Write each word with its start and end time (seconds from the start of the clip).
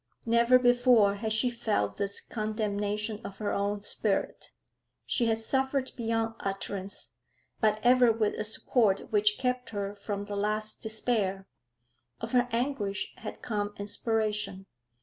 Never 0.25 0.57
before 0.57 1.13
had 1.13 1.31
she 1.31 1.51
felt 1.51 1.99
this 1.99 2.19
condemnation 2.21 3.21
of 3.23 3.37
her 3.37 3.53
own 3.53 3.81
spirit. 3.81 4.51
She 5.05 5.27
had 5.27 5.37
suffered 5.37 5.91
beyond 5.95 6.33
utterance, 6.39 7.11
but 7.59 7.79
ever 7.83 8.11
with 8.11 8.33
a 8.33 8.43
support 8.43 9.11
which 9.11 9.37
kept 9.37 9.69
her 9.69 9.93
from 9.93 10.25
the 10.25 10.35
last 10.35 10.81
despair; 10.81 11.45
of 12.19 12.31
her 12.31 12.47
anguish 12.51 13.13
had 13.17 13.43
come 13.43 13.75
inspiration. 13.77 14.65